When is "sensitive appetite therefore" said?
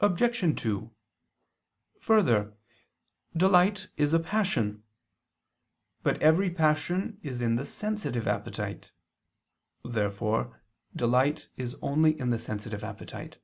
7.64-10.60